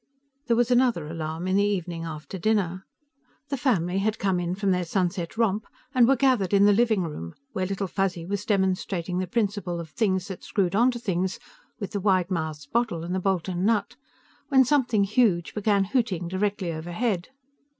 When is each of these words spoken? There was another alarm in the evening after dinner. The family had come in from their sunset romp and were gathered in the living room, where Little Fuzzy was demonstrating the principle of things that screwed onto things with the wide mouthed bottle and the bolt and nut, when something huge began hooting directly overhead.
There 0.47 0.55
was 0.55 0.71
another 0.71 1.07
alarm 1.07 1.47
in 1.47 1.57
the 1.57 1.63
evening 1.63 2.05
after 2.05 2.39
dinner. 2.39 2.87
The 3.49 3.55
family 3.57 3.99
had 3.99 4.17
come 4.17 4.39
in 4.39 4.55
from 4.55 4.71
their 4.71 4.83
sunset 4.83 5.37
romp 5.37 5.67
and 5.93 6.07
were 6.07 6.15
gathered 6.15 6.55
in 6.55 6.65
the 6.65 6.73
living 6.73 7.03
room, 7.03 7.35
where 7.51 7.67
Little 7.67 7.85
Fuzzy 7.85 8.25
was 8.25 8.43
demonstrating 8.43 9.19
the 9.19 9.27
principle 9.27 9.79
of 9.79 9.91
things 9.91 10.27
that 10.29 10.43
screwed 10.43 10.73
onto 10.73 10.97
things 10.97 11.37
with 11.79 11.91
the 11.91 12.01
wide 12.01 12.31
mouthed 12.31 12.71
bottle 12.71 13.03
and 13.03 13.13
the 13.13 13.19
bolt 13.19 13.47
and 13.47 13.63
nut, 13.63 13.95
when 14.47 14.65
something 14.65 15.03
huge 15.03 15.53
began 15.53 15.83
hooting 15.83 16.27
directly 16.27 16.73
overhead. 16.73 17.29